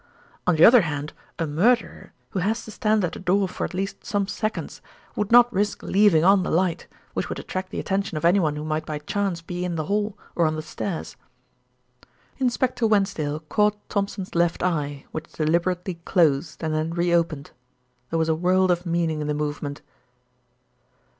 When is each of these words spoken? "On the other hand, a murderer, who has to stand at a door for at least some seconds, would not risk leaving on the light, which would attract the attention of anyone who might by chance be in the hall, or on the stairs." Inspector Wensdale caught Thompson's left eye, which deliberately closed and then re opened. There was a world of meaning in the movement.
"On 0.47 0.55
the 0.55 0.65
other 0.65 0.81
hand, 0.81 1.13
a 1.37 1.45
murderer, 1.45 2.11
who 2.31 2.39
has 2.39 2.65
to 2.65 2.71
stand 2.71 3.05
at 3.05 3.15
a 3.15 3.19
door 3.19 3.47
for 3.47 3.65
at 3.65 3.73
least 3.75 4.03
some 4.03 4.25
seconds, 4.27 4.81
would 5.15 5.31
not 5.31 5.53
risk 5.53 5.83
leaving 5.83 6.23
on 6.23 6.41
the 6.41 6.49
light, 6.49 6.87
which 7.13 7.29
would 7.29 7.37
attract 7.37 7.69
the 7.69 7.79
attention 7.79 8.17
of 8.17 8.25
anyone 8.25 8.55
who 8.55 8.63
might 8.65 8.83
by 8.83 8.97
chance 8.97 9.43
be 9.43 9.63
in 9.63 9.75
the 9.75 9.83
hall, 9.85 10.17
or 10.35 10.47
on 10.47 10.55
the 10.55 10.63
stairs." 10.63 11.17
Inspector 12.39 12.83
Wensdale 12.87 13.41
caught 13.41 13.77
Thompson's 13.89 14.33
left 14.33 14.63
eye, 14.63 15.05
which 15.11 15.33
deliberately 15.33 15.93
closed 16.03 16.63
and 16.63 16.73
then 16.73 16.95
re 16.95 17.13
opened. 17.13 17.51
There 18.09 18.17
was 18.17 18.27
a 18.27 18.33
world 18.33 18.71
of 18.71 18.87
meaning 18.87 19.21
in 19.21 19.27
the 19.27 19.35
movement. 19.35 19.83